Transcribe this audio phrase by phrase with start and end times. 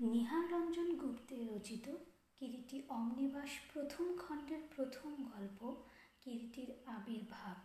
[0.00, 1.96] নিহার রঞ্জন গুপ্তের রচিত
[2.36, 5.74] কিরিটি অমনিবাস প্রথম খণ্ডের প্রথম গল্প,
[6.20, 7.56] কিরিটির আবির্ভাব।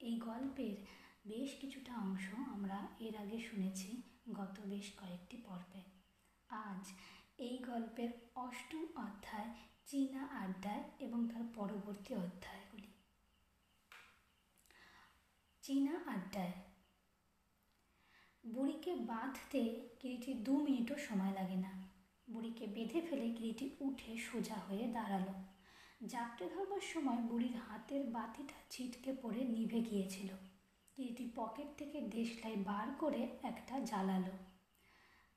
[0.00, 0.76] এই গল্পের
[1.26, 4.02] বেশ কিছুটা অংশ আমরা এর আগে শুনেছি
[4.34, 5.82] গত বেশ কয়েকটি পর্বে।
[6.48, 6.92] আজ
[7.38, 9.54] এই গল্পের অষ্টম অধ্যায়,
[9.86, 12.92] চীনা আড্ডায় এবং তার পরবর্তী অধ্যায়গুলি।
[15.62, 16.52] চীনা আড্ডায়
[18.46, 21.88] বুড়িকে বাঁধতে কিরিটির দু মিনিটও সময় লাগে না।
[22.30, 25.26] বুড়িকে বেঁধে ফেলে কিরিটি উঠে সোজা হয়ে দাঁড়াল।
[26.06, 30.28] যাত্রে ধরবার সময় বুড়ির হাতের বাতিটা ছিটকে পড়ে নিভে গিয়েছিল।
[30.96, 34.36] কিরিটি পকেট থেকে দেশলাই বার করে একটা জ্বালালো।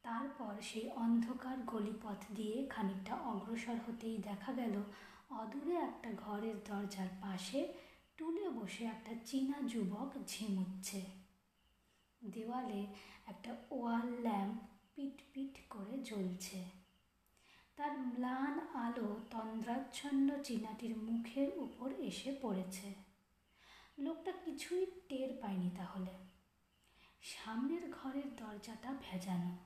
[0.03, 4.81] তারপর সেই অন্ধকার গলিপথ দিয়ে খানিকটা অগ্রসর হতেই দেখা গেল,
[5.29, 7.67] অদূরে একটা ঘরের দরজার পাশে
[8.17, 11.22] টুলে বসে একটা চীনা যুবক ঝিমুচ্ছে।
[12.31, 12.87] দেওয়ালে
[13.27, 14.61] একটা ওয়াল ল্যাম্প
[14.95, 16.63] পিট পিট করে জ্বলছে।
[17.75, 22.93] তার ম্লান আলো তন্দ্রাচ্ছন্ন চীনাটির মুখের উপর এসে পড়েছে।
[23.99, 26.13] লোকটা কিছুই টের পায়নি তাহলে।
[27.21, 29.57] সামনের ঘরের দরজাটা ভেজানো।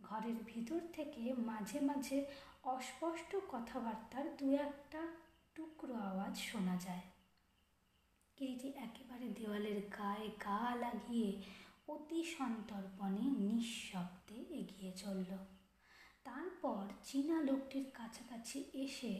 [0.00, 2.24] ঘরের ভিতর থেকে মাঝে মাঝে
[2.64, 5.06] অস্পষ্ট কথাবার্তার দু একটা
[5.54, 7.00] টুকরো আওয়াজ শোনা যায়।
[8.36, 11.42] কিরিটি একেবারে দেওয়ালের গায়ে গা লাগিয়ে
[11.90, 15.30] অতি সন্তর্পণে নিঃশব্দে এগিয়ে চলল।
[16.24, 19.14] তারপর চীনা লোকটির কাছাকাছি এসে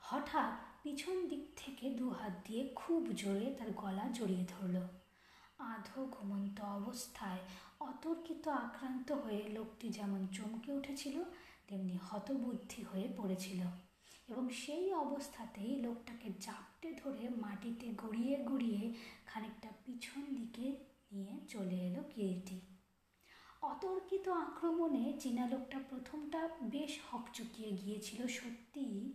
[0.00, 0.52] হঠাৎ
[0.82, 4.76] পিছন দিক থেকে দু হাত দিয়ে খুব জোরে তার গলা জড়িয়ে ধরল।
[5.58, 7.42] আধো ঘুমন্ত অবস্থায়
[7.80, 11.16] অতর্কিত আক্রান্ত হয়ে লোকটি যেমন চমকে উঠেছিল,
[11.68, 13.60] তেমনি হতবুদ্ধি হয়ে পড়েছিল
[14.28, 18.82] এবং সেই অবস্থাতেই লোকটাকে জাপটে ধরে মাটিতে গড়িয়ে গড়িয়ে
[19.26, 20.66] খানিকটা পিছন দিকে
[21.12, 22.60] নিয়ে চলে এলো কিরিটি
[23.62, 29.12] অতর্কিত আক্রমণে চীনা লোকটা প্রথমটা বেশ হকচকিয়ে গিয়েছিল সত্যিই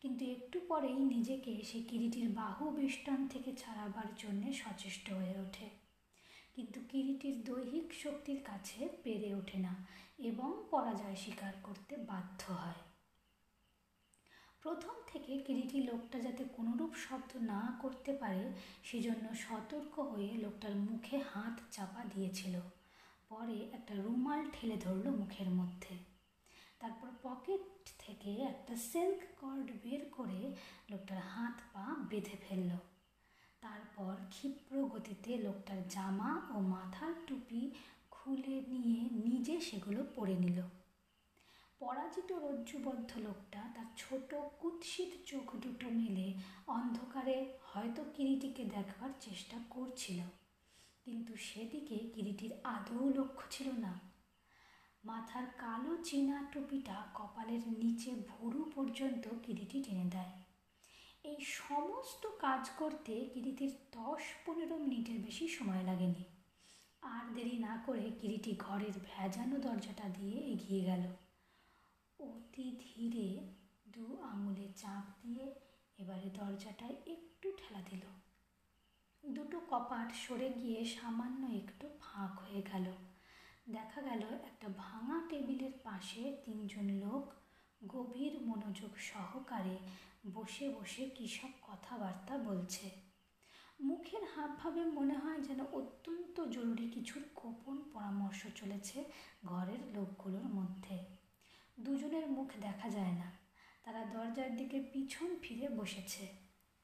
[0.00, 5.68] কিন্তু একটু পরেই নিজেকে সে কিরিটির বাহু বেষ্টন থেকে ছাড়াবার জন্যে সচেষ্ট হয়ে ওঠে।
[6.54, 9.86] কিন্তু কিরিটির দৈহিক শক্তির কাছে পেরে ওঠে না
[10.18, 12.91] এবং পরাজয় স্বীকার করতে বাধ্য হয়।
[14.62, 18.52] প্রথম থেকে কিরিটি লোকটা যাতে কোনোরূপ শব্দ না করতে পারে,
[18.84, 22.60] সেজন্য সতর্ক হয়ে লোকটার মুখে হাত চাপা দিয়েছিল।
[23.28, 25.94] পরে একটা রুমাল ঠেলে ধরল মুখের মধ্যে।
[26.80, 30.54] তারপর পকেট থেকে একটা সিল্ক কর্ড বের করে
[30.90, 32.76] লোকটার হাত পা বেঁধে ফেলল।
[33.60, 37.70] তারপর ক্ষিপ্র গতিতে লোকটার জামা ও মাথার টুপি
[38.10, 40.62] খুলে নিয়ে নিজে সেগুলো পরে নিল।
[41.86, 46.34] পরাজিত রজ্জুবদ্ধ লোকটা তার ছোট কুৎসিত চোখ দুটো মেলে
[46.66, 50.20] অন্ধকারে হয়তো কিরিটিকে দেখবার চেষ্টা করছিল।
[51.04, 53.98] কিন্তু সেদিকে কিরিটির আদৌ লক্ষ্য ছিল না।
[55.04, 60.32] মাথার কালো চীনা টুপিটা কপালের নিচে ভুরু পর্যন্ত কিরিটি টেনে দেয়।
[61.24, 66.24] এই সমস্ত কাজ করতে কিরিটির দশ পনেরো মিনিটের বেশি সময় লাগেনি।
[67.02, 71.02] আর দেরি না করে কিরিটি ঘরের ভেজানো দরজাটা দিয়ে এগিয়ে গেল।
[72.22, 73.28] অতি ধীরে
[73.88, 75.54] দু আঙুলে চাপ দিয়ে
[75.98, 78.04] এবারে দরজাটায় একটু ঠেলা দিল।
[79.24, 82.86] দুটো কপাট সরে গিয়ে সামান্য একটু ফাঁক হয়ে গেল।
[83.68, 87.24] দেখা গেল একটা ভাঙা টেবিলের পাশে তিনজন লোক
[87.88, 89.76] গভীর মনোযোগ সহকারে
[90.34, 92.90] বসে বসে কী সব কথাবার্তা বলছে।
[93.80, 99.04] মুখের হাবভাবে মনে হয় যেন অত্যন্ত জরুরি কিছুর গোপন পরামর্শ চলেছে
[99.44, 101.21] ঘরের লোকগুলোর মধ্যে।
[101.80, 103.32] দুজনের মুখ দেখা যায় না।
[103.82, 106.28] তারা দরজার দিকে পিছন ফিরে বসেছে।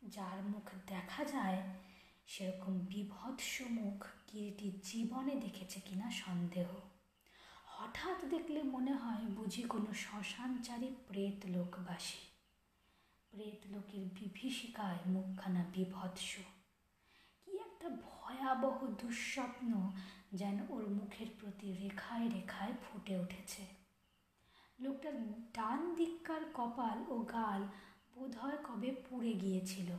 [0.03, 1.63] যার মুখ দেখা যায়,
[2.27, 6.67] সেরকম বিভৎস মুখ কিরিটি জীবনে দেখেছে কিনা সন্দেহ।
[7.67, 12.27] হঠাৎ দেখলে মনে হয় বুঝি কোনো শ্মশানচারী প্রেত লোকবাসী।
[13.31, 16.37] প্রেত লোকের বিভীষিকায় মুখখানা বিভৎস।
[17.45, 19.93] কি একটা ভয়াবহ দুঃস্বপ্ন
[20.33, 23.78] যেন ওর মুখের প্রতি রেখায় রেখায় ফুটে উঠেছে।
[24.81, 25.13] লোকটার
[25.55, 27.63] ডান দিককার কপাল ও গাল
[28.15, 29.93] বোধহয় কবে পুড়ে গিয়েছিল।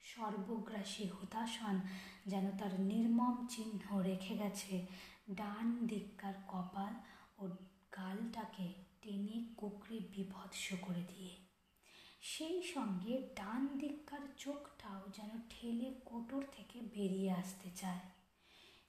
[0.00, 1.80] সর্বগ্রাসী হুতাশন
[2.26, 4.86] যেন তার নির্মম চিহ্ন রেখে গেছে।
[5.30, 6.94] ডান দিককার কপাল
[7.38, 7.48] ও
[7.96, 11.34] গালটাকে টেনে কুকড়ে বিভৎস করে দিয়ে।
[12.20, 18.00] সেই সঙ্গে ডান দিককার চোখটাও যেন ঠেলে কোটর থেকে বেরিয়ে আসতে চায়।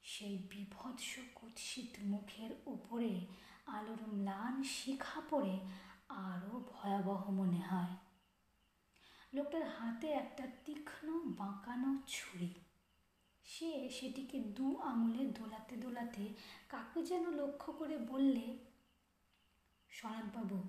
[0.02, 3.26] সেই বিভৎস কুৎসিত মুখের উপরে
[3.68, 5.58] আলোর ম্লান শিখা পড়ে
[6.08, 7.96] আরও ভয়াবহ মনে হয়।
[9.34, 12.54] লোকটার হাতে একটা তীক্ষ্ণ বাঁকানো ছুরি।
[13.44, 16.34] সে সেটিকে দু আঙুলে দোলাতে দোলাতে
[16.68, 18.58] কাকে যেন লক্ষ্য করে বললে
[19.88, 20.62] সনৎবাবু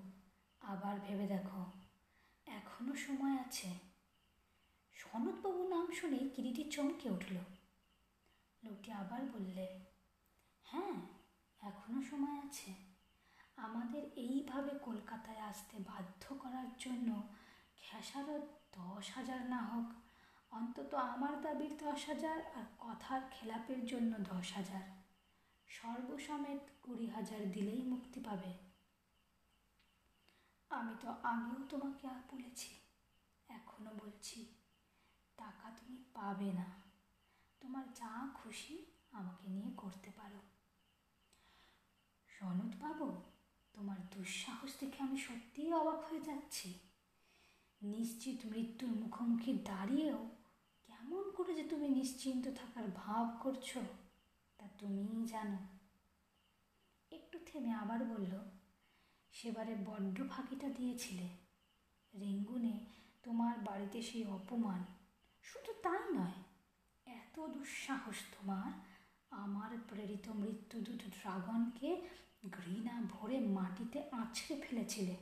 [0.60, 1.72] আবার ভেবে দেখো,
[2.46, 3.74] এখনও সময় আছে।
[4.92, 7.36] সনৎবাবু নাম শুনে কিরিটি চমকে উঠল।
[8.64, 9.80] লোকটি আবার বললে
[10.64, 10.94] হ্যাঁ
[11.60, 12.89] এখনও সময় আছে।
[13.60, 17.28] আমাদের এইভাবে কলকাতায় আসতে বাধ্য করার জন্য
[17.76, 18.44] খেসারত
[18.78, 19.88] দশ হাজার না হোক,
[20.50, 24.82] অন্তত আমার দাবির দশ হাজার আর কথার খেলাপের জন্য দশ হাজার।
[25.68, 28.52] সর্বসমেত কুড়ি হাজার দিলেই মুক্তি পাবে।
[30.70, 32.70] আমি তো আগেও তোমাকে আর বলেছি,
[33.48, 34.54] এখনও বলছি,
[35.36, 36.68] টাকা তুমি পাবে না।
[37.60, 40.40] তোমার যা খুশি আমাকে নিয়ে করতে পারো।
[42.28, 43.29] সনদ বাবু
[43.80, 46.78] তোমার দুঃসাহস দেখে আমি সত্যিই অবাক হয়ে যাচ্ছি।
[47.82, 50.30] নিশ্চিত মৃত্যুর মুখোমুখি দাঁড়িয়েও
[50.84, 53.78] কেমন করে যে তুমি নিশ্চিন্ত থাকার ভাব করছ,
[54.58, 55.58] তা তুমিই জানো।
[57.10, 58.38] একটু থেমে আবার বলল,
[59.32, 61.28] সেবারে বড্ড ফাঁকিটা দিয়েছিলে।
[62.20, 62.86] রেঙ্গুনে
[63.22, 64.84] তোমার বাড়িতে সেই অপমান।
[65.42, 66.38] শুধু তাই নয়,
[67.06, 68.72] এত দুঃসাহস তোমার।
[69.30, 72.08] আমার প্রেরিত মৃত্যুদূত ড্রাগনকে
[72.44, 75.16] ঘৃণা ভরে মাটিতে আছড়ে ফেলেছিলে।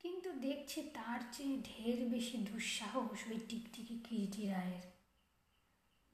[0.00, 4.82] কিন্তু দেখছি তার চেয়ে ঢের বেশি দুঃসাহস ওই টিকটিকি কিরিটি রায়ের।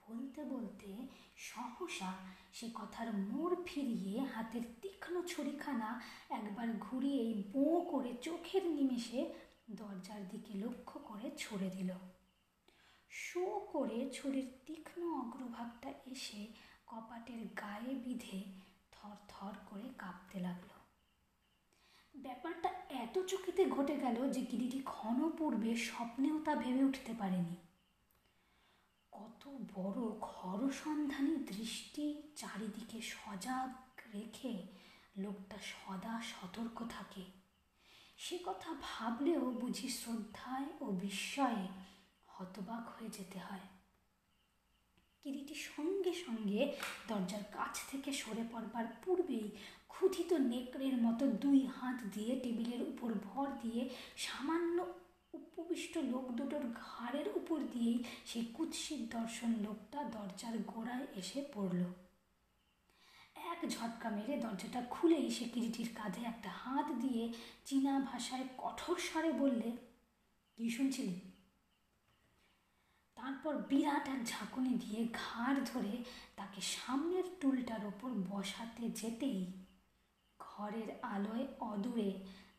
[0.09, 1.07] বলতে বলতে
[1.37, 2.13] সহসা
[2.53, 9.35] সে কথার মোড় ফিরিয়ে হাতের তীক্ষ্ণ ছুরিখানা একবার ঘুরিয়েই বোঁ করে চোখের নিমেষে
[9.71, 11.91] দরজার দিকে লক্ষ্য করে ছড়ে দিল।
[13.11, 16.47] শো করে ছুরির তীক্ষ্ণ অগ্রভাগটা এসে
[16.87, 18.45] কপাটের গায়ে বিধে
[19.03, 20.71] থর থর করে কাঁপতে লাগল।
[22.15, 27.57] ব্যাপারটা এত চোখেতে ঘটে গেল যে গিরিটি ক্ষণ পূর্বে স্বপ্নেও তা ভেবে উঠতে পারেনি।
[29.13, 34.67] কত বড় খরসন্ধানী দৃষ্টি চারিদিকে সজাগ রেখে
[35.17, 37.25] লোকটা সদা সতর্ক থাকে।
[38.17, 41.69] সে কথা ভাবলেও বুঝি শ্রদ্ধায় ও বিস্ময়ে
[42.27, 43.72] হতবাক হয়ে যেতে হয়।
[45.23, 46.73] কিরিটি সঙ্গে সঙ্গে
[47.09, 49.51] দরজার কাছ থেকে সরে পড়বার পূর্বেই
[49.89, 54.87] ক্ষুধিত নেকড়ের মতো দুই হাত দিয়ে টেবিলের উপর ভর দিয়ে সামান্য
[55.35, 61.83] উপবিষ্ট লোক দুটোর ঘাড়ের উপর দিয়েই সেই কুৎসিত দর্শন লোকটা দরজার গোড়ায় এসে পড়ল।
[63.53, 67.33] এক ঝটকা মেরে দরজাটা খুলেই সে কিরিটির কাঁধে একটা হাত দিয়ে
[67.65, 69.71] চীনা ভাষায় কঠোর স্বরে বললে,
[70.57, 71.32] কি শুনছিলি?
[73.23, 76.05] তারপর বিরাট এক ঝাঁকুনি দিয়ে ঘাড় ধরে
[76.37, 79.53] তাকে সামনের টুলটার ওপর বসাতে যেতেই
[80.39, 82.11] ঘরের আলোয় অদূরে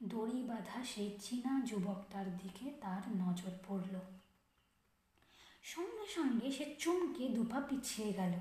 [0.04, 3.96] দড়ি বাঁধা সেই চীনা যুবকটার দিকে তার নজর পড়ল।
[5.64, 8.34] সঙ্গে সঙ্গে সে চমকে দুপা পিছিয়ে গেল।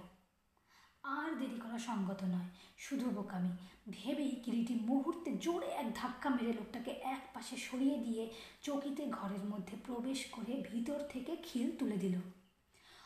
[1.04, 3.48] আর দেরি করা সঙ্গত নয়। শুধু বোকামি।
[3.90, 8.30] ভেবেই কিরিটি মুহূর্তে জোরে এক ধাক্কা মেরে লোকটাকে এক পাশে সরিয়ে দিয়ে
[8.62, 12.18] চকিতে ঘরের মধ্যে প্রবেশ করে ভিতর থেকে খিল তুলে দিল।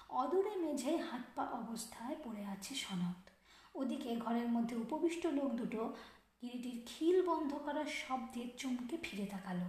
[0.08, 3.30] অদূরে মেঝে হাত পা অবস্থায় পড়ে আছে সনদ।
[3.74, 5.96] ওদিকে ঘরের মধ্যে উপবিষ্ট লোক দুটো
[6.40, 9.68] কিরিটির খিল বন্ধ করার শব্দে চমকে ফিরে তাকালো।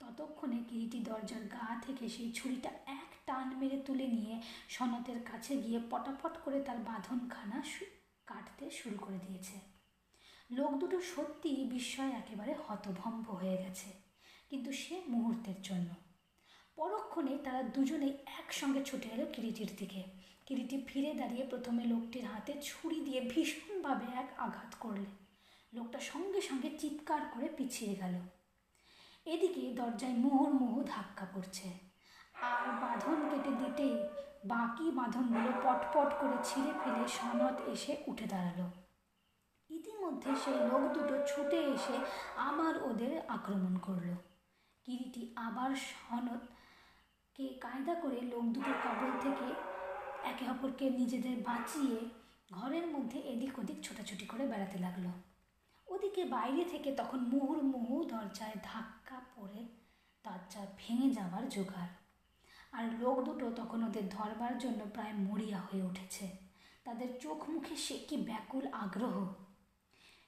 [0.00, 4.34] ততক্ষণে কিরিটি দরজার গা থেকে সেই ছুরিটা এক টান মেরে তুলে নিয়ে
[4.74, 7.58] সনতের কাছে গিয়ে পটাপট করে তার বাঁধনখানা
[8.28, 9.56] কাটতে শুরু করে দিয়েছে।
[10.50, 13.88] লোক দুটো সত্যি বিস্ময় একেবারে হতভম্ব হয়ে গেছে,
[14.50, 15.90] কিন্তু সে মুহূর্তের জন্য।
[16.78, 20.02] পরক্ষণে তারা দুজনেই একসঙ্গে ছুটে এলো কিরিটির দিকে।
[20.46, 25.10] কিরিটি ফিরে দাঁড়িয়ে প্রথমে লোকটির হাতে ছুরি দিয়ে ভীষণভাবে এক আঘাত করলে।
[25.72, 28.14] লোকটা সঙ্গে সঙ্গে চিৎকার করে পিছিয়ে গেল।
[29.26, 31.68] এদিকে দরজায় মুহুর্মুহু ধাক্কা পড়ছে।
[32.42, 33.96] আর বাঁধন কেটে দিতেই
[34.44, 38.60] বাকি বাঁধনগুলো পটপট করে ছিঁড়ে ফেলে সনদ এসে উঠে দাঁড়াল।
[39.70, 41.96] ইতিমধ্যে সেই লোক দুটো ছুটে এসে
[42.36, 44.08] আবার ওদের আক্রমণ করল।
[44.86, 49.48] কিরিটি আবার সনদকে কায়দা করে লোক দুটোর কবল থেকে
[50.30, 51.96] একে অপরকে নিজেদের বাঁচিয়ে
[52.52, 55.06] ঘরের মধ্যে এদিক ওদিক ছোটাছুটি করে বেড়াতে লাগল।
[55.86, 59.60] ওদিকে বাইরে থেকে তখন মুহুর্মুহু দরজায় ধাক্কা পড়ে
[60.24, 61.92] দরজা ভেঙে যাওয়ার জোগাড়।
[62.72, 66.28] আর লোক দুটো তখন ওদের ধরবার জন্য প্রায় মরিয়া হয়ে উঠেছে।
[66.84, 69.34] তাদের চোখ মুখে সে কি ব্যাকুল আগ্রহ।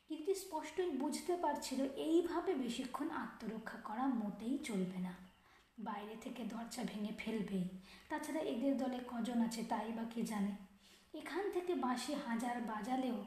[0.08, 5.12] কিন্তু স্পষ্টই বুঝতে পারছিল এইভাবে বেশিক্ষণ আত্মরক্ষা করা মোটেই চলবে না।
[5.78, 7.68] বাইরে থেকে দরজা ভেঙে ফেলবেই।
[8.08, 10.56] তাছাড়া এদের দলে কজন আছে তাই বা কে জানে?
[11.18, 13.24] এখান থেকে বাঁশি হাজার বাজালেও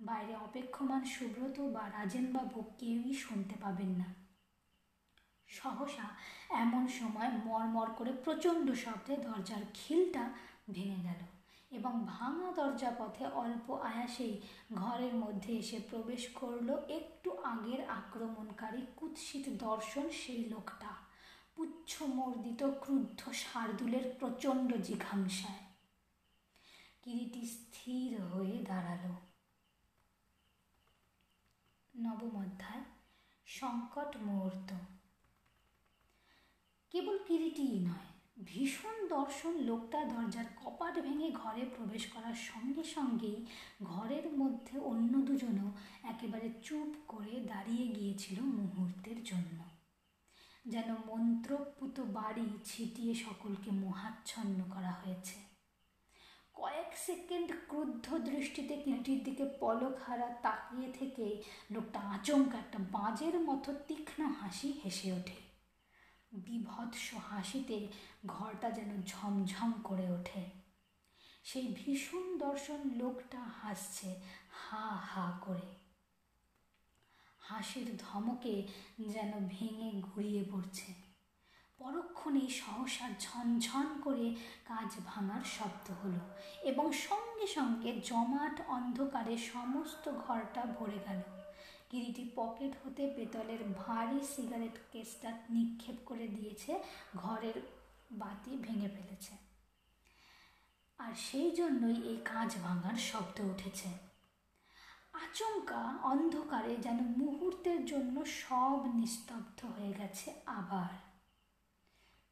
[0.00, 4.19] বাইরে অপেক্ষমান সুব্রত বা রাজেনবাবু কেউই শুনতে পাবেন না।
[5.50, 6.08] সহসা
[6.48, 10.30] এমন সময় মরমর করে প্রচণ্ড শব্দে দরজার খিলটা
[10.72, 11.20] ভেঙে গেল
[11.70, 14.40] এবং ভাঙা দরজা পথে অল্প আয়াসেই
[14.72, 20.90] ঘরের মধ্যে এসে প্রবেশ করল একটু আগের আক্রমণকারী কুৎসিত দর্শন সেই লোকটা,
[21.54, 25.64] পুচ্ছমর্দিত ক্রুদ্ধ শার্দুলের প্রচণ্ড জিঘাংসায়।
[27.02, 29.12] কিরিটি স্থির হয়ে দাঁড়াল।
[31.94, 32.84] নবম অধ্যায়,
[33.46, 34.99] সংকট মুহূর্ত।
[36.90, 38.08] কেবল কিরিটিই নয়,
[38.44, 43.46] ভীষণ দর্শন লোকটা দরজার কপাট ভেঙে ঘরে প্রবেশ করার সঙ্গে সঙ্গেই
[43.82, 45.68] ঘরের মধ্যে অন্য দুজনও
[46.02, 49.58] একেবারে চুপ করে দাঁড়িয়ে গিয়েছিল মুহূর্তের জন্য।
[50.66, 55.36] যেন মন্ত্রপুত বাড়ি ছিটিয়ে সকলকে মোহাচ্ছন্ন করা হয়েছে।
[56.54, 63.74] কয়েক সেকেন্ড ক্রুদ্ধ দৃষ্টিতে কিরিটির দিকে পলক হারা তাকিয়ে থেকে লোকটা আচমকা একটা বাজের মতো
[63.88, 65.49] তীক্ষ্ণ হাসি হেসে ওঠে।
[66.32, 67.88] বিভৎস হাসিতে
[68.26, 70.44] ঘরটা যেন ঝমঝম করে ওঠে।
[71.44, 74.20] সেই ভীষণ দর্শন লোকটা হাসছে
[74.50, 75.74] হা হা করে।
[77.38, 78.66] হাসির ধমকে
[79.08, 80.94] যেন ভেঙে ঘুরিয়ে পড়ছে।
[81.78, 84.34] পরক্ষণেই সহসা ঝনঝন করে
[84.64, 86.20] কাজ ভাঙার শব্দ হলো
[86.62, 91.39] এবং সঙ্গে সঙ্গে জমাট অন্ধকারে সমস্ত ঘরটা ভরে গেল।
[91.90, 96.82] কিরিটি পকেট হতে পেতলের ভারী সিগারেট কেসটা নিক্ষেপ করে দিয়েছে,
[97.16, 97.62] ঘরের
[98.12, 99.36] বাতি ভেঙে ফেলেছে।
[100.98, 103.88] আর সেই জন্যই এই কাঁচ ভাঙার শব্দ উঠেছে।
[105.12, 110.94] আচমকা অন্ধকারে যেন মুহূর্তের জন্য সব নিস্তব্ধ হয়ে গেছে আবার।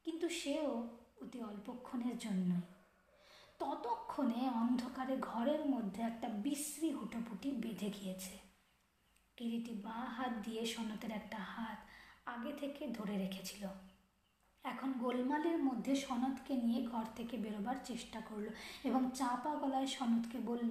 [0.05, 0.89] কিন্তু সেও
[1.23, 2.61] অতি অল্পক্ষণের জন্যই।
[3.59, 8.48] ততক্ষণে অন্ধকারে ঘরের মধ্যে একটা বিশ্রী হুটোপুটি বেঁধে গিয়েছে।
[9.39, 11.79] কিরিটি বাঁ হাত দিয়ে সনতের একটা হাত
[12.27, 13.67] আগে থেকে ধরে রেখেছিল।
[14.65, 18.47] এখন গোলমালের মধ্যে সনদকে নিয়ে ঘর থেকে বেরোবার চেষ্টা করল
[18.85, 20.71] এবং চাপা গলায় সনদকে বলল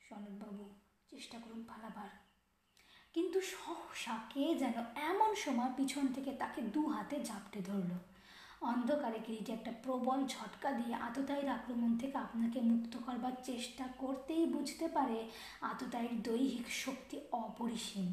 [0.00, 0.64] সনদবাবু
[1.10, 2.08] চেষ্টা করুন পালাবার।
[3.12, 7.92] কিন্তু সহসা কে যেন এমন সময় পিছন থেকে তাকে দু হাতে জাপটে ধরল।
[8.60, 14.88] অন্ধকারে কিরিটি একটা প্রবল ঝটকা দিয়ে আততায়ীর আক্রমণ থেকে আপনাকে মুক্ত করবার চেষ্টা করতেই বুঝতে
[14.88, 18.12] পারে আততায়ীর দৈহিক শক্তি অপরিসীম।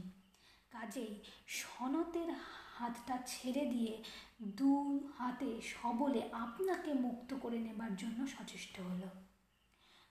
[0.71, 2.33] কাজেই সনতের
[2.75, 4.03] হাতটা ছেড়ে দিয়ে
[4.41, 9.09] দু হাতে সবলে আপনাকে মুক্ত করে নেবার জন্য সচেষ্ট হলো।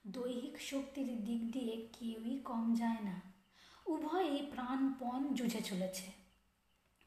[0.07, 3.21] দৈহিক শক্তির দিক দিয়ে কেউই কম যায় না।
[3.87, 6.24] উভয়ই প্রাণপণ জুঝে চলেছে।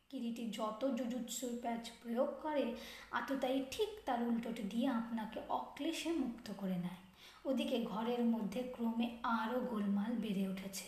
[0.09, 2.75] কিরিটি যত জুজুৎসুর প্যাচ প্রয়োগ করে,
[3.11, 7.01] আততায়ী ঠিক তার উল্টোটি দিয়ে আপনাকে অক্লেশে মুক্ত করে নেয়।
[7.45, 10.85] ওদিকে ঘরের মধ্যে ক্রমে আরও গোলমাল বেড়ে উঠেছে।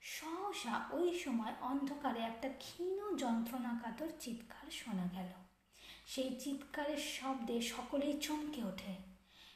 [0.00, 5.28] সহসা ওই সময় অন্ধকারে একটা ক্ষীণ যন্ত্রণাকাতর চিৎকার শোনা গেল।
[6.06, 9.11] সেই চিৎকারের শব্দে সকলেই চমকে ওঠে।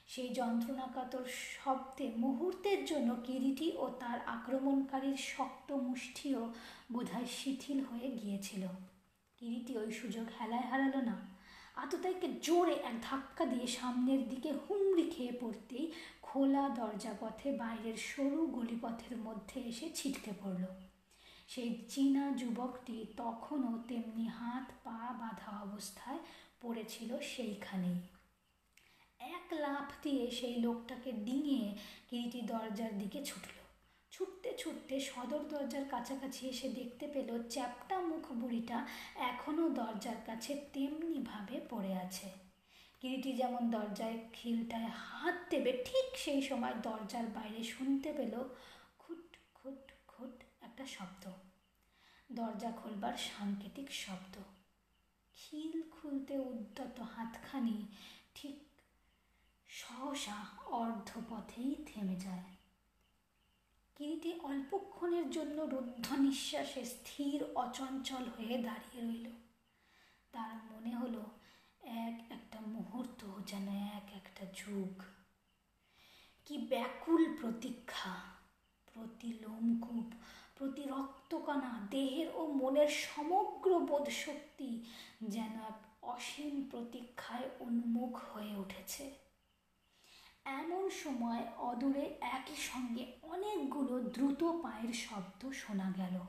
[0.06, 6.52] সেই যন্ত্রণাকাতর শব্দে মুহূর্তের জন্য কিরিটি ও তার আক্রমণকারীর শক্ত মুষ্টিও
[6.92, 8.66] বোধহয় শিথিল হয়ে গিয়েছিল।
[9.38, 11.16] কিরিটি ওই সুযোগ হেলায় হারালো না।
[11.76, 18.46] আততাইকে জোরে এক ধাক্কা দিয়ে সামনের দিকে হুমড়ি খেয়ে পড়তেই খোলা দরজা পথে বাইরের সরু
[18.46, 20.64] গলিপথের মধ্যে এসে ছিটকে পড়ল।
[21.48, 26.18] সেই চীনা যুবকটি তখনও তেমনি হাত পা বাঁধা অবস্থায়
[26.60, 28.15] পড়েছিল সেইখানেই।
[29.34, 31.74] এক লাফ দিয়ে সেই লোকটাকে ডিঙিয়ে
[32.08, 33.56] কিরিটি দরজার দিকে ছুটল।
[34.12, 38.78] ছুটতে ছুটতে সদর দরজার কাছাকাছি এসে দেখতে পেল চ্যাপটা মুখ বুড়িটা
[39.30, 42.28] এখনও দরজার কাছে তেমনিভাবে পড়ে আছে।
[43.00, 48.34] কিরিটি যেমন দরজায় খিলটায় হাত দেবে, ঠিক সেই সময় দরজার বাইরে শুনতে পেল
[48.98, 51.24] খুট খুট খুট একটা শব্দ।
[52.30, 54.34] দরজা খোলবার সাংকেতিক শব্দ।
[55.36, 57.78] খিল খুলতে উদ্যত হাতখানি
[58.34, 58.56] ঠিক
[59.76, 62.44] সহসা অর্ধপথেই থেমে যায়।
[63.96, 69.30] কিরিটি অল্পক্ষণের জন্য রুদ্ধ নিঃশ্বাসে স্থির, অচঞ্চল হয়ে দাঁড়িয়ে রইল।
[70.32, 71.22] তার মনে হলো,
[71.82, 75.02] এক একটা মুহূর্ত যেন এক একটা যুগ।
[76.44, 78.14] কি ব্যাকুল প্রতীক্ষা
[78.94, 80.12] প্রতি লোমকূপ
[80.58, 84.84] প্রতি রক্তকণা দেহের ও মনের সমগ্র বোধ শক্তি
[85.22, 89.25] যেন এক অসীম প্রতীক্ষায় উন্মুখ হয়ে উঠেছে।
[90.46, 96.20] এমন সময় অদূরে একই সঙ্গে অনেকগুলো দ্রুত পায়ের শব্দ শোনা গেল।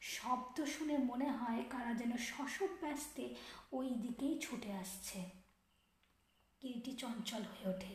[0.00, 3.34] শব্দ শুনে মনে হয় কারা যেন শশব ব্যস্তে
[3.72, 5.30] ওই দিকেই ছুটে আসছে।
[6.60, 7.94] কিরিটি চঞ্চল হয়ে ওঠে।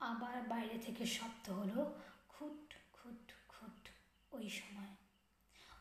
[0.00, 1.94] আবার বাইরে থেকে শব্দ হলো,
[2.28, 3.88] খুট খুট খুট
[4.32, 4.96] ওই সময়।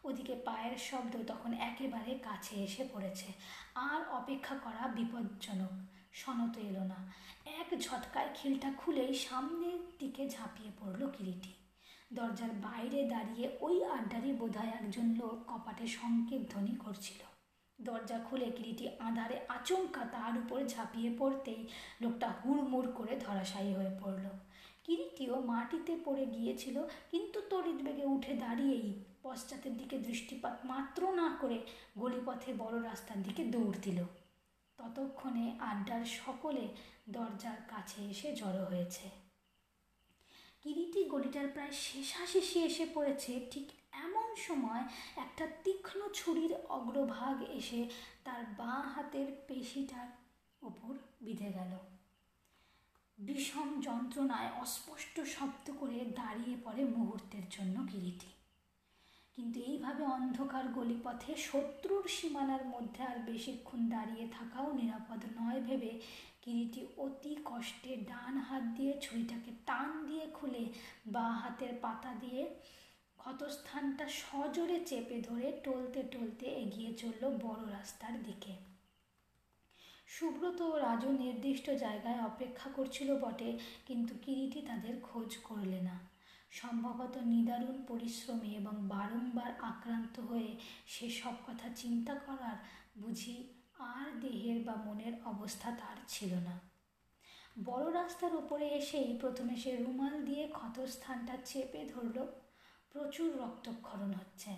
[0.03, 3.33] ওদিকে পায়ের শব্দ তখন একেবারে কাছে এসে পড়েছে,
[3.75, 6.99] আর অপেক্ষা করা বিপজ্জনক। সনত এলো না।
[7.59, 11.53] এক ঝটকায় খিলটা খুলেই সামনের দিকে ঝাঁপিয়ে পড়ল কিরিটি।
[12.13, 17.19] দরজার বাইরে দাঁড়িয়ে ওই আড্ডারই বোধহয় একজন লোক কপাটে সংকেত ধ্বনি করছিল।
[17.81, 21.67] দরজা খুলে কিরিটি আঁধারে আচমকা তার উপর ঝাঁপিয়ে পড়তেই
[22.01, 24.25] লোকটা হুড়মুড় করে ধরাশায়ী হয়ে পড়ল।
[24.83, 31.59] কিরিটিও মাটিতে পড়ে গিয়েছিল, কিন্তু তড়িৎ বেগে উঠে দাঁড়িয়েই পশ্চাতের দিকে দৃষ্টিপাত মাত্র না করে
[31.97, 34.03] গলিপথে বড় রাস্তার দিকে দৌড় দিল।
[34.79, 36.65] ততক্ষণে আড্ডার সকলে
[37.09, 39.07] দরজার কাছে এসে জড়ো হয়েছে।
[40.61, 43.67] কিরিটি গলিটার প্রায় শেষাশেষি এসে পড়েছে, ঠিক
[44.05, 44.83] এমন সময়
[45.15, 47.81] একটা তীক্ষ্ণ ছুরির অগ্রভাগ এসে
[48.23, 50.07] তার বাঁ হাতের পেশিটার
[50.61, 51.73] ওপর বিঁধে গেল।
[53.17, 58.29] বিষম যন্ত্রণায় অস্পষ্ট শব্দ করে দাঁড়িয়ে পড়ে মুহূর্তের জন্য কিরিটি।
[59.39, 65.99] কিন্তু এইভাবে অন্ধকার গলিপথে শত্রুর সীমানার মধ্যে আর বেশিক্ষণ দাঁড়িয়ে থাকাও নিরাপদ নয় ভেবে
[66.41, 70.65] কিরিটি অতি কষ্টে ডান হাত দিয়ে ছুরিটাকে টান দিয়ে খুলে
[71.07, 72.55] বাঁ হাতের পাতা দিয়ে
[73.17, 78.53] ক্ষতস্থানটা সজোরে চেপে ধরে টলতে টলতে এগিয়ে চলল বড় রাস্তার দিকে।
[80.07, 86.08] সুব্রত ও রাজু নির্দিষ্ট জায়গায় অপেক্ষা করছিল বটে, কিন্তু কিরিটি তাদের খোঁজ করলে না।
[86.49, 92.55] সম্ভবত নিদারুণ পরিশ্রমে এবং বারংবার আক্রান্ত হয়ে সে সব কথা চিন্তা করার
[93.01, 96.59] বুঝি আর দেহের বা মনের অবস্থা তার ছিল না।
[97.63, 102.25] বড় রাস্তার উপরে এসেই প্রথমে সে রুমাল দিয়ে ক্ষতস্থানটা চেপে ধরল।
[102.91, 104.55] প্রচুর রক্তক্ষরণ হচ্ছে।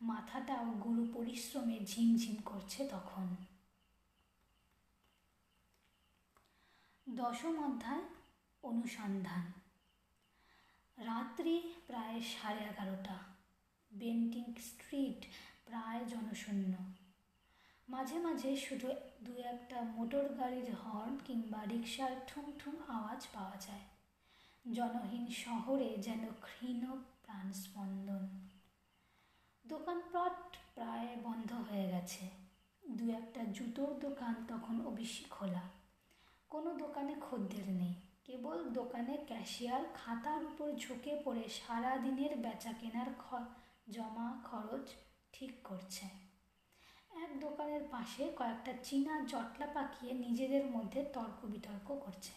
[0.00, 3.36] মাথাটাও গুরু পরিশ্রমে ঝিমঝিম করছে তখন।
[7.08, 8.02] দশম অধ্যায়,
[8.62, 9.65] অনুসন্ধান।
[10.98, 13.16] রাত্রি প্রায় সাড়ে এগারোটা।
[13.92, 15.26] বেন্টিং স্ট্রিট
[15.64, 16.74] প্রায় জনশূন্য।
[17.88, 23.80] মাঝে মাঝে শুধু দু একটা মোটর গাড়ির হর্ন কিংবা রিক্সার ঠুং ঠুং আওয়াজ পাওয়া যায়।
[24.74, 26.86] জনহীন শহরে যেন ক্ষীণ
[27.22, 28.48] প্রাণস্পন্দন।
[29.66, 32.30] দোকানপাট প্রায় বন্ধ হয়ে গেছে।
[32.88, 35.62] দু একটা জুতোর দোকান তখন অবশ্যই খোলা।
[36.48, 37.94] কোনো দোকানে খদ্দের নেই।
[38.28, 43.24] কেবল দোকানে ক্যাশিয়ার খাতার উপর ঝুঁকে পড়ে সারা দিনের বেচা কেনার খ
[43.90, 44.86] জমা খরচ
[45.32, 46.06] ঠিক করছে।
[47.24, 52.34] এক দোকানের পাশে কয়েকটা চীনা জটলা পাকিয়ে নিজেদের মধ্যে তর্ক বিতর্ক করছে।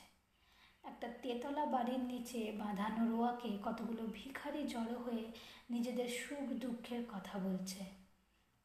[0.83, 5.31] একটা তেতলা বাড়ির নিচে বাঁধানো রোয়াকে কতগুলো ভিখারি জড়ো হয়ে
[5.69, 7.83] নিজেদের সুখ দুঃখের কথা বলছে।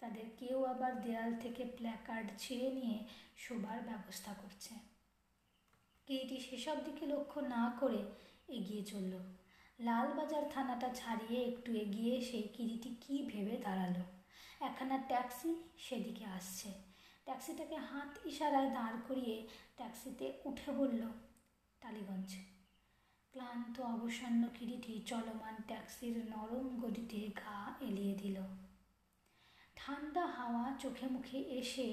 [0.01, 2.99] তাদের কেউ আবার দেয়াল থেকে প্ল্যাকার্ড ছিঁড়ে নিয়ে
[3.37, 4.94] শোবার ব্যবস্থা করছে।
[6.07, 8.01] কিরিটি সেসব দিকে লক্ষ্য না করে
[8.49, 9.15] এগিয়ে চলল।
[9.79, 13.97] লালবাজার থানাটা ছাড়িয়ে একটু এগিয়ে সেই কিরিটি কি ভেবে দাঁড়াল।
[14.61, 16.69] একখানা ট্যাক্সি সেদিকে আসছে।
[17.25, 21.03] ট্যাক্সিটাকে হাত ইশারায় দাঁড় করিয়ে ট্যাক্সিতে উঠে বলল,
[21.81, 22.31] টালিগঞ্জ।
[23.33, 28.37] ক্লান্ত, অবসন্ন কিরিটি চলমান ট্যাক্সির নরম গদিতে গা এলিয়ে দিল।
[29.77, 31.89] ঠান্ডা হাওয়া চোখে মুখে এসে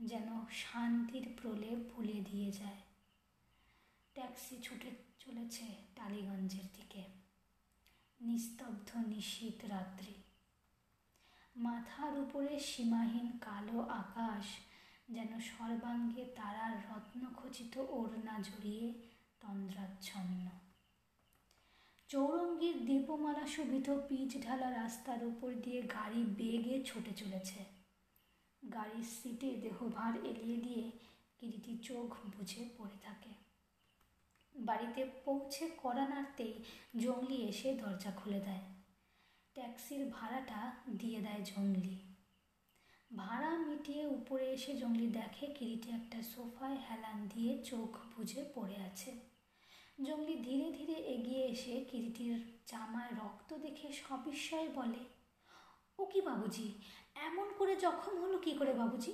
[0.00, 2.87] যেন শান্তির প্রলেপ ভুলে দিয়ে যায়।
[4.18, 7.04] ট্যাক্সি ছুটে চলেছে টালিগঞ্জের দিকে।
[8.20, 10.14] নিস্তব্ধ নিশীত রাত্রি।
[11.56, 14.44] মাথার উপরে সীমাহীন কালো আকাশ
[15.10, 18.92] যেন সর্বাঙ্গে তারার রত্নখচিত ওড়না জড়িয়ে
[19.40, 20.48] তন্দ্রাচ্ছন্ন।
[22.08, 27.64] চৌরঙ্গীর দীপমালা শোভিত পিচ ঢালা রাস্তার উপর দিয়ে গাড়ি বেগে ছুটে চলেছে।
[28.74, 30.90] গাড়ির সিটে দেহভার এলিয়ে দিয়ে
[31.38, 33.37] কিরিটি চোখ বুঝে পড়ে থাকে।
[34.58, 36.64] বাড়িতে পৌঁছে কড়া নাড়তেই
[36.98, 38.60] জঙ্গলি এসে দরজা খুলে দেয়।
[39.54, 41.98] ট্যাক্সির ভাড়াটা দিয়ে দেয় জঙ্গলি।
[43.16, 49.12] ভাড়া মিটিয়ে উপরে এসে জঙ্গলি দেখে কিরিটি একটা সোফায় হেলান দিয়ে চোখ বুঝে পড়ে আছে।
[50.04, 55.04] জঙ্গলি ধীরে ধীরে এগিয়ে এসে কিরিটির জামায় রক্ত দেখে সবিস্ময়ে বলে,
[55.98, 56.72] ও কি বাবুজি,
[57.14, 59.12] এমন করে জখম হলো কি করে বাবুজি?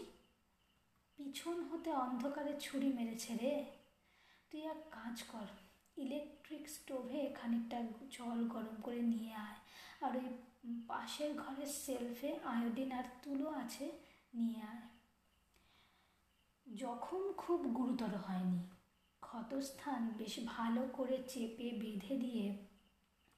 [1.17, 3.74] পিছন হতে অন্ধকারে ছুরি মেরেছে রে।
[4.55, 5.47] তুই এক কাজ কর
[5.97, 9.59] ইলেকট্রিক স্টোভে খানিকটা জল গরম করে নিয়ে আয়
[10.01, 10.29] আর ওই
[10.89, 13.93] পাশের ঘরের সেলফে আয়োডিন আর তুলো আছে,
[14.35, 14.83] নিয়ে আয়।
[16.75, 18.59] জখম খুব গুরুতর হয়নি,
[19.21, 22.59] ক্ষতস্থান বেশ ভালো করে চেপে বেঁধে দিয়ে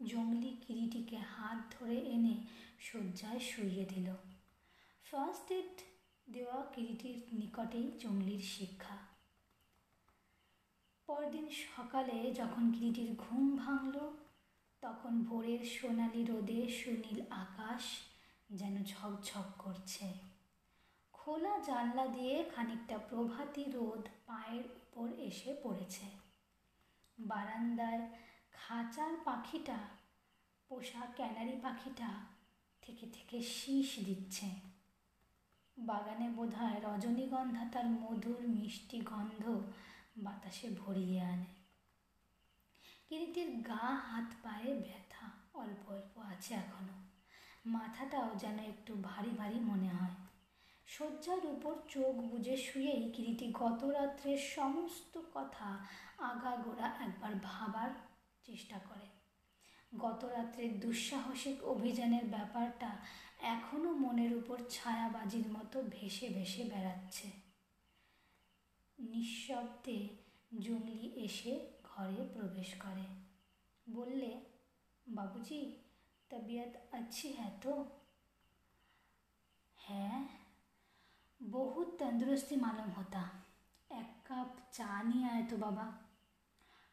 [0.03, 2.37] জঙ্গলি কিরিটিকে হাত ধরে এনে
[2.81, 4.09] শয্যায় শুইয়ে দিল।
[5.03, 5.75] ফার্স্ট এড
[6.33, 9.06] দেওয়া কিরিটির নিকটেই জঙ্গলির শিক্ষা।
[11.09, 13.97] পরদিন সকালে যখন কিরিটির ঘুম ভাঙল,
[14.83, 17.83] তখন ভোরের সোনালি রোদে সুনীল আকাশ
[18.51, 20.13] যেন ঝকঝক করছে।
[21.13, 26.07] খোলা জানলা দিয়ে খানিকটা প্রভাতী রোদ পায়ের উপর এসে পড়েছে।
[27.19, 28.09] বারান্দায়
[28.53, 29.79] খাঁচার পাখিটা,
[30.69, 32.11] পোষা ক্যানারি পাখিটা
[32.83, 34.47] থেকে থেকে শীষ দিচ্ছে।
[35.79, 39.45] বাগানে বোধহয় রজনীগন্ধা তার মধুর মিষ্টি গন্ধ
[40.19, 41.45] বাতাসে ভরিয়ে আনে।
[43.09, 46.97] কিরিটির গা, হাত, পায়ে ব্যথা, অল্প অল্প আছে এখনও।
[47.67, 50.11] মাথাটাও যেন একটু ভারী ভারী মনে হয়।
[50.87, 55.87] শয্যার উপর চোখ বুজে শুয়েই কিরিটি গত রাত্রের সমস্ত কথা
[56.19, 57.91] আগাগোড়া একবার ভাবার
[58.45, 59.07] চেষ্টা করে।
[59.99, 62.97] গত রাত্রের দুঃসাহসিক অভিযানের ব্যাপারটা
[63.39, 67.46] এখনও মনের উপর ছায়াবাজির মতো ভেসে ভেসে বেড়াচ্ছে।
[69.00, 70.00] নিঃশব্দে
[70.60, 71.54] জঙ্গলি এসে
[71.84, 73.06] ঘরে প্রবেশ করে
[73.88, 74.32] বললে
[75.08, 75.62] বাবুজি
[76.32, 77.74] তবিয়ত अच्छी है তো
[79.80, 80.20] হ্যাঁ
[81.40, 83.24] বহুত তন্দুরস্তি মালুম হতা
[83.92, 85.86] এক কাপ চা নিয়ে আয় তো বাবা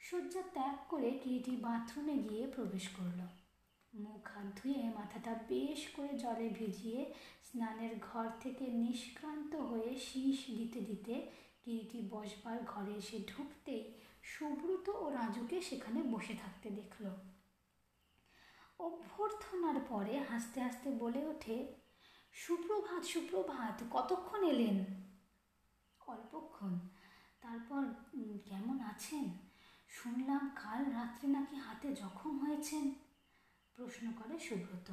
[0.00, 3.26] শয্যা ত্যাগ করে কিরিটি বাথরুমে গিয়ে প্রবেশ করলো
[3.92, 7.00] মুখ হাত ধুয়ে মাথাটা বেশ করে জলে ভিজিয়ে
[7.44, 11.14] স্নানের ঘর থেকে নিষ্ক্রান্ত হয়ে শীষ দিতে দিতে
[11.63, 17.05] কিরিটি বসবার ঘরে এসে ঢুকতেই সুব্রত ও রাজুকে সেখানে বসে থাকতে দেখল।
[18.79, 21.75] অভ্যর্থনার পরে হাসতে হাসতে বলে ওঠে,
[22.33, 24.85] সুপ্রভাত সুপ্রভাত, কতক্ষণ এলেন?
[26.07, 26.79] অল্পক্ষণ।
[27.41, 27.85] তারপর
[28.45, 29.37] কেমন আছেন?
[29.89, 32.93] শুনলাম কাল রাত্রে নাকি হাতে জখম হয়েছেন?
[33.75, 34.91] প্রশ্ন করে সুব্রত।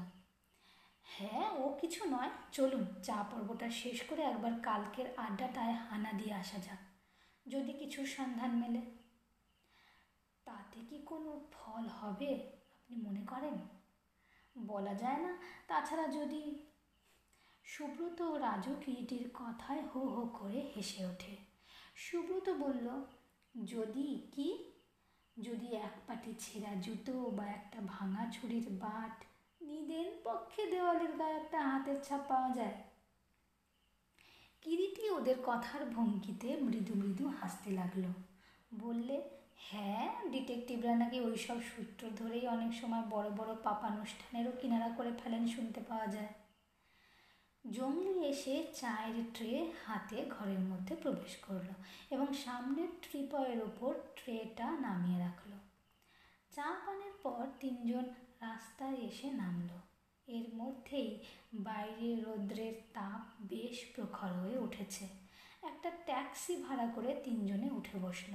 [1.18, 6.58] হ্যাঁ ও কিছু নয়। চলুন, চা পর্বটা শেষ করে একবার কালকের আড্ডাটায় হানা দিয়ে আসা
[6.58, 6.78] যাক।
[7.48, 8.80] যদি কিছু সন্ধান মেলে।
[10.44, 12.34] তাতে কি কোনো ফল হবে,
[12.72, 13.54] আপনি মনে করেন?
[14.58, 16.66] বলা যায় না। তাছাড়া যদি
[17.64, 21.36] সুব্রত রাজু কিরিটির কথায় হো হো করে হেসে ওঠে।
[21.96, 23.04] সুব্রত বলল,
[23.64, 24.72] যদি কি?
[25.42, 29.24] যদি এক পাটি ছেঁড়া জুতো বা একটা ভাঙা ছুরির বাট
[29.70, 32.76] নিদেন পক্ষে দেওয়ালের গায়ে একটা হাতের ছাপ পাওয়া যায়।
[34.62, 38.04] কিরিটি ওদের কথার ভঙ্গিতে মৃদু মৃদু হাসতে লাগল।
[38.74, 45.12] বললে হ্যাঁ ডিটেকটিভরা নাকি ওই সব সূত্র ধরেই অনেক সময় বড় বড় পাপানুষ্ঠানেরও কিনারা করে
[45.22, 46.32] ফেলেন শুনতে পাওয়া যায়।
[47.70, 51.68] জঙ্গলি এসে চায়ের ট্রে হাতে ঘরের মধ্যে প্রবেশ করল
[52.10, 55.50] এবং সামনের ট্রিপয়ের ওপর ট্রেটা নামিয়ে রাখল।
[56.50, 58.04] চা পানের পর তিনজন
[58.40, 59.78] রাস্তায় এসে নামলো।
[60.26, 61.24] এর মধ্যেই
[61.54, 65.08] বাইরে রৌদ্রের তাপ বেশ প্রখর হয়ে উঠেছে।
[65.62, 68.34] একটা ট্যাক্সি ভাড়া করে তিনজনে উঠে বসল।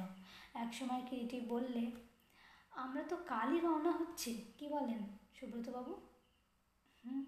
[0.54, 1.92] একসময় কিরিটি বললে,
[2.72, 5.94] আমরা তো কালই রওনা হচ্ছি, কি বলেন সুব্রতবাবু?
[7.06, 7.26] হুম,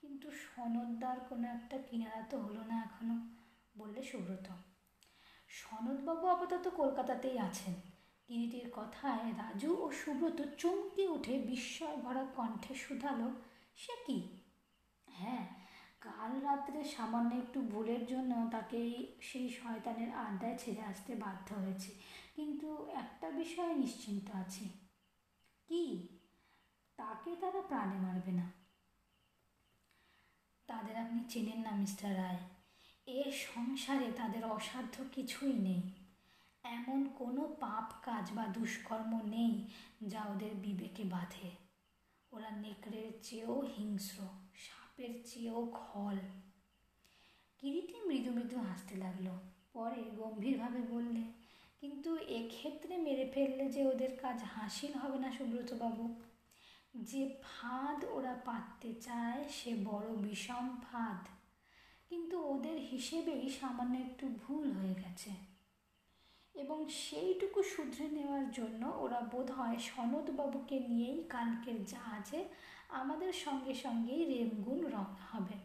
[0.00, 3.16] কিন্তু সনদদার কোনো একটা কিনারা তো হলো না এখনও,
[3.78, 4.46] বললে সুব্রত।
[5.48, 7.93] সনদবাবু আপাতত কলকাতাতেই আছেন।
[8.28, 13.28] কিরিটির কথায় রাজু ও সুব্রত চমকে উঠে বিস্ময় ভরা কণ্ঠে শুধালো,
[13.76, 14.18] সে কি?
[15.08, 15.46] হ্যাঁ
[16.00, 18.80] কাল রাত্রে সামান্য একটু ভুলের জন্য তাকে
[19.22, 21.90] সেই শয়তানের আড্ডায় ছেড়ে আসতে বাধ্য হয়েছে,
[22.36, 24.64] কিন্তু একটা বিষয়ে নিশ্চিন্ত আছি।
[25.68, 25.84] কি?
[26.98, 28.46] তাকে তারা প্রাণে মারবে না?
[30.68, 32.40] তাদের আপনি চেনেন না, মিস্টার রায়।
[33.06, 35.82] এ সংসারে তাদের অসাধ্য কিছুই নেই।
[36.64, 39.68] এমন কোনো পাপ কাজ বা দুষ্কর্ম নেই
[40.02, 41.50] যা ওদের বিবেকে বাঁধে।
[42.32, 44.22] ওরা নেকড়ের চেয়েও হিংস্র,
[44.54, 46.16] সাপের চেয়েও খল।
[47.58, 49.28] কিরিটি মৃদু মৃদু হাসতে লাগল।
[49.72, 51.22] পরে গম্ভীরভাবে বললে,
[51.80, 56.14] কিন্তু এক্ষেত্রে মেরে ফেললে যে ওদের কাজ হাসিল হবে না সুব্রতবাবু।
[56.96, 61.28] যে ফাঁদ ওরা পাততে চায় সে বড় বিষম ফাঁদ।
[62.08, 65.30] কিন্তু ওদের হিসেবেই সামান্য একটু ভুল হয়ে গেছে।
[66.54, 72.44] এবং সেইটুকু শুধরে নেওয়ার জন্য ওরা বোধ হয় সনদবাবুকে নিয়েই কালকের জাহাজে
[72.88, 75.56] আমাদের সঙ্গে সঙ্গেই রেমগুন রওনা হবে।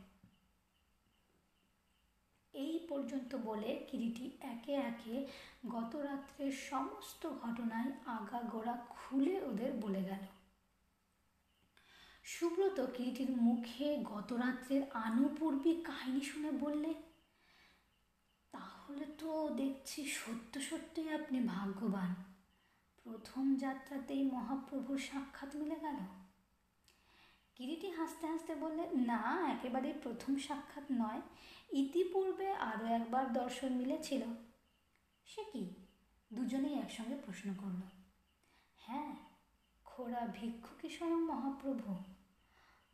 [2.54, 5.28] এই পর্যন্ত বলে কিরিটি একে একে
[5.70, 10.24] গত রাত্রের সমস্ত ঘটনায় আগা গোড়া খুলে ওদের বলে গেল।
[12.24, 16.94] সুব্রত কিরিটির মুখে গত রাত্রের আনুপূর্বিক কাহিনী শুনে বললে
[18.90, 22.16] তাহলে তো দেখছি সত্য সত্যই আপনি ভাগ্যবান।
[23.04, 25.96] প্রথম যাত্রাতেই মহাপ্রভুর সাক্ষাৎ মিলে গেল।
[27.56, 31.22] কিরিটি হাসতে হাসতে বললে, না একেবারে প্রথম সাক্ষাৎ নয়।
[31.72, 34.22] ইতিপূর্বে আরও একবার দর্শন মিলেছিল।
[35.26, 35.74] সে কি?
[36.34, 37.82] দুজনেই একসঙ্গে প্রশ্ন করল।
[38.78, 39.16] হ্যাঁ
[39.86, 42.04] খোড়া ভিক্ষুকে স্বয়ং মহাপ্রভু।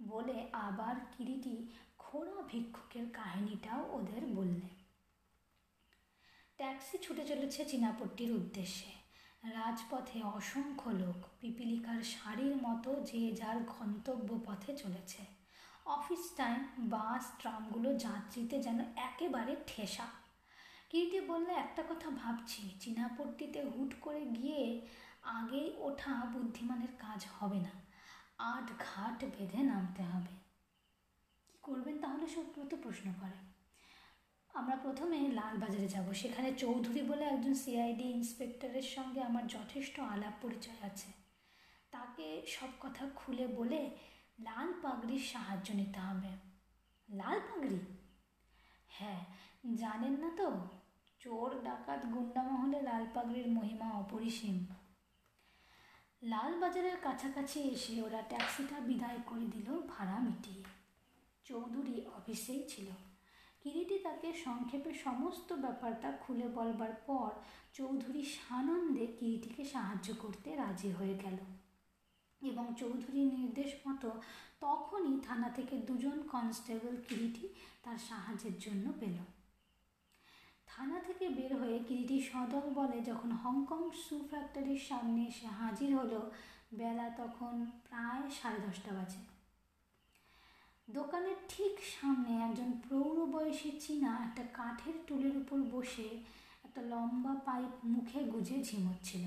[0.07, 4.84] বলে আবার কিরিটি খোড়া ভিক্ষুকের কাহিনীটাও ওদের বললে।
[6.57, 8.91] ট্যাক্সি ছুটে চলেছে চীনাপট্টির উদ্দেশ্যে।
[9.49, 15.25] রাজপথে অসংখ্য লোক, পিপিলিকার শাড়ির মতো যে যার গন্তব্য পথে চলেছে।
[15.85, 20.07] অফিস টাইম, বাস, ট্রামগুলো যাত্রীতে যেন একেবারে ঠেসা।
[20.89, 24.87] কিরিটি বললে, একটা কথা ভাবছি, চীনাপট্টিতে হুট করে গিয়ে
[25.23, 27.71] আগেই ওঠা বুদ্ধিমানের কাজ হবে না।
[28.37, 30.35] আট ঘাট বেঁধে নামতে হবে।
[31.47, 32.27] কি করবেন তাহলে?
[32.27, 33.44] সুব্রত প্রশ্ন করে।
[34.55, 40.85] আমরা প্রথমে লালবাজারে যাব। সেখানে চৌধুরী বলে একজন সিআইডি ইন্সপেক্টরের সঙ্গে আমার যথেষ্ট আলাপ পরিচয়
[40.85, 41.11] আছে।
[41.91, 43.89] তাকে সব কথা খুলে বলে
[44.39, 46.29] লাল পাগড়ির সাহায্য নিতে হবে।
[47.09, 47.79] লাল পাগড়ি?
[48.87, 49.25] হ্যাঁ
[49.75, 50.67] জানেন না তো,
[51.19, 54.65] চোর ডাকাত গুন্ডা মহলে লাল পাগড়ির মহিমা অপরিসীম।
[56.23, 60.63] লালবাজারের কাছাকাছি এসে ওরা ট্যাক্সিটা বিদায় করে দিল ভাড়া মিটিয়ে।
[61.43, 62.85] চৌধুরী অফিসেই ছিল।
[63.65, 67.29] কিরিটি তাকে সংক্ষেপে সমস্ত ব্যাপারটা খুলে বলবার পর
[67.73, 71.37] চৌধুরী সানন্দে কিরিটিকে সাহায্য করতে রাজি হয়ে গেল।
[72.41, 74.11] এবং চৌধুরীর নির্দেশ মতো
[74.59, 77.47] তখনই থানা থেকে দুজন কনস্টেবল কিরিটি
[77.83, 79.17] তার সাহায্যের জন্য পেল।
[80.67, 86.31] থানা থেকে বের হয়ে কিরিটি সদল বলে যখন হংকং সু ফ্যাক্টরির সামনে এসে হাজির হলো,
[86.73, 89.34] বেলা তখন প্রায় সাড়ে দশটা বাজে।
[90.89, 96.09] দোকানের ঠিক সামনে একজন প্রৌঢ় বয়সী চীনা একটা কাঠের টুলের উপর বসে
[96.63, 99.23] একটা লম্বা পাইপ মুখে গুজে ঝিমোচ্ছিল।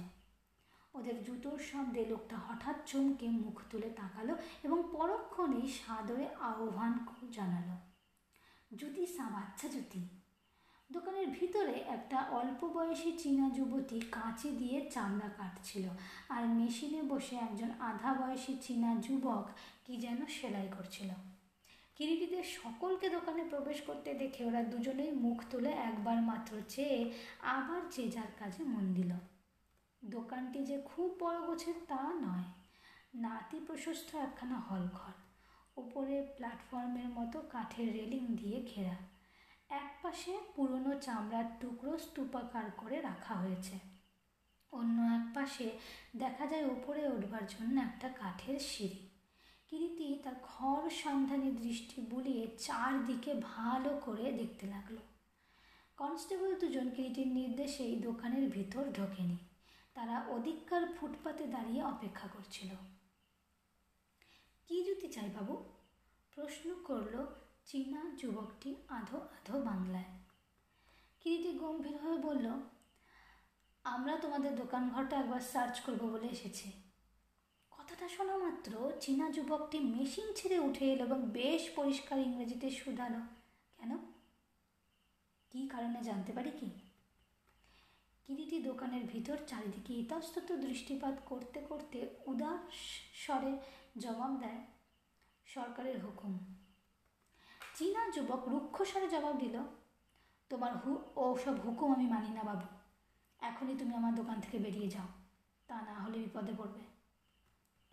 [0.95, 6.93] ওদের জুতোর শব্দে লোকটা হঠাৎ চমকে মুখ তুলে তাকালো এবং পরক্ষণেই সাদরে আহ্বান
[7.33, 7.77] জানালো
[8.77, 10.03] জ্যোতি সা, বাচ্চা জ্যোতি
[10.91, 15.89] দোকানের ভিতরে একটা অল্প বয়সী চীনা যুবতী কাঁচি দিয়ে চামড়া কাটছিল
[16.29, 19.45] আর মেশিনে বসে একজন আধা বয়সী চীনা যুবক
[19.87, 21.11] কি যেন সেলাই করছিল।
[21.99, 28.09] কিরিটিদের সকলকে দোকানে প্রবেশ করতে দেখে ওরা দুজনেই মুখ তুলে একবার মাত্র চেয়ে আবার যে
[28.09, 29.13] যার কাজে মন দিল।
[30.05, 32.43] দোকানটি যে খুব বড় গোছের তা নয়।
[33.15, 35.13] নাতি প্রশস্ত একখানা হল ঘর
[35.77, 38.97] ওপরে প্ল্যাটফর্মের মতো কাঠের রেলিং দিয়ে ঘেরা।
[39.69, 43.79] এক পাশে পুরনো চামড়ার টুকরো স্তূপাকার করে রাখা হয়েছে।
[44.73, 45.71] অন্য এক পাশে
[46.17, 49.08] দেখা যায় উপরে উঠবার জন্য একটা কাঠের সিঁড়ি।
[49.73, 54.97] কিরিটি তার ঘর সন্ধানী দৃষ্টি বুলিয়ে চারদিকে ভালো করে দেখতে লাগল।
[55.97, 59.39] কনস্টেবল দুজন কিরিটির নির্দেশেই দোকানের ভিতর ঢোকেনি।
[59.95, 62.71] তারা অধিককার ফুটপাতে দাঁড়িয়ে অপেক্ষা করছিল।
[64.69, 65.65] কি জুতি চাই বাবু?
[66.35, 67.27] প্রশ্ন করল
[67.67, 70.11] চীনা যুবকটি আধো আধো বাংলায়।
[71.21, 72.47] কিরিটি গম্ভীর হয়ে বলল,
[73.85, 76.73] আমরা তোমাদের দোকান ঘরটা একবার সার্চ করব বলে এসেছি।
[77.99, 83.21] কথাটা শোনা মাত্র চীনা যুবকটি মেশিন ছেড়ে উঠে এলো এবং বেশ পরিষ্কার ইংরেজিতে শুধালো।
[83.79, 83.99] কেন?
[85.51, 86.71] কি কারণে জানতে পারি কি?
[88.27, 92.59] কিরিটি দোকানের ভিতর চারিদিকে ইতস্তত দৃষ্টিপাত করতে করতে উদার
[93.15, 93.53] স্বরে
[93.99, 94.63] জবাব দেয়
[95.47, 96.39] সরকারের হুকুম।
[97.75, 99.57] চীনা যুবক রুক্ষ স্বরে জবাব দিল,
[100.49, 102.69] তোমার হু, ও সব হুকুম আমি মানি না বাবু।
[103.41, 105.09] এখনই তুমি আমার দোকান থেকে বেরিয়ে যাও।
[105.67, 106.88] তা না হলে বিপদে পড়বে।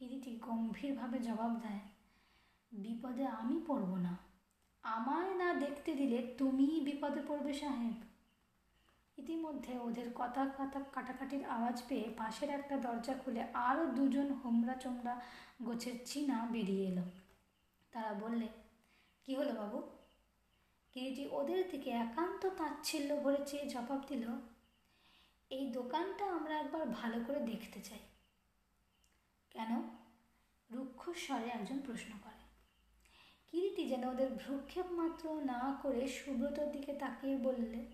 [0.02, 1.82] কিরিটি গম্ভীরভাবে জবাব দেয়,
[2.72, 4.14] বিপদে আমি পড়ব না।
[4.84, 7.98] আমায় না দেখতে দিলে তুমিই বিপদে পড়বে, সাহেব।
[9.18, 15.14] ইতিমধ্যে ওদের কথা কথা কাটাকাটির আওয়াজ পেয়ে পাশের একটা দরজা খুলে আরও দুজন হোমরা চোমরা
[15.62, 17.06] গোছের চীনা বেরিয়ে এলো।
[17.94, 18.48] তারা বললে,
[19.26, 19.80] কি হলো বাবু?
[20.96, 24.26] কিরিটি ওদের দিকে একান্ত তাচ্ছিল্য ভরে চেয়ে জবাব দিল,
[25.52, 28.02] এই দোকানটা আমরা একবার ভালো করে দেখতে চাই।
[29.56, 29.72] কেন?
[30.72, 32.44] রুক্ষ স্বরে একজন প্রশ্ন করে।
[33.52, 37.86] কিরিটি যেন ওদের ভ্রুক্ষেপ মাত্র না করে সুব্রতর দিকে তাকিয়ে বললে,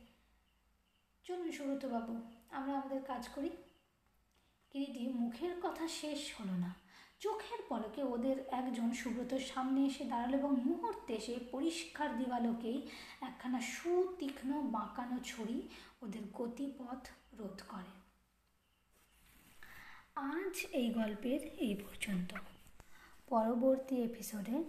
[1.24, 3.50] চলুন সুব্রতবাবু, আমরা আমাদের কাজ করি।
[4.72, 6.74] কিরিটি, মুখের কথা শেষ হলো না।
[7.20, 12.88] চোখের পলকে ওদের একজন সুব্রতর সামনে এসে দাঁড়াল এবং মুহূর্তে সে পরিষ্কার দিবালোকেই
[13.22, 15.70] একখানা সুতীক্ষ্ণ বাঁকানো ছড়ি
[16.02, 18.01] ওদের গতিপথ রোধ করে।
[20.22, 22.34] আজ এই গল্পের এই পর্যন্ত।
[23.30, 24.64] পরবর্তী এপিসোডে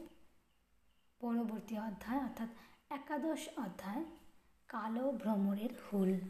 [1.20, 2.48] পরবর্তী অধ্যায়, অর্থাৎ
[2.90, 4.04] একাদশ অধ্যায়,
[4.68, 6.20] কালো ভ্রমরের হুল।